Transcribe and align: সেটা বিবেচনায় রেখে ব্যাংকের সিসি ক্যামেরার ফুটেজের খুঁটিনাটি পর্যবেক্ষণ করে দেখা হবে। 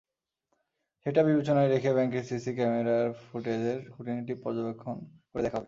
সেটা 1.05 1.21
বিবেচনায় 1.23 1.69
রেখে 1.69 1.89
ব্যাংকের 1.93 2.23
সিসি 2.23 2.51
ক্যামেরার 2.55 3.07
ফুটেজের 3.21 3.79
খুঁটিনাটি 3.93 4.33
পর্যবেক্ষণ 4.43 4.97
করে 5.29 5.41
দেখা 5.43 5.49
হবে। 5.49 5.59